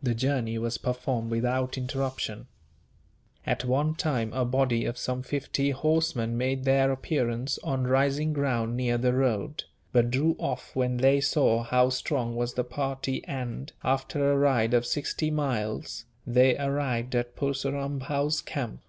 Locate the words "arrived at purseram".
16.56-17.98